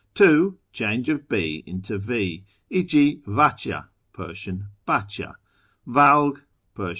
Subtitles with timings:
[0.15, 3.21] (2) Change of B into V; e.g.
[3.27, 4.49] vacha (Pers.
[4.83, 5.35] bacha),
[5.87, 6.41] vcdg
[6.73, 6.89] (Pers.